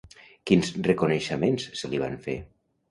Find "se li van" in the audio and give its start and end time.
1.83-2.21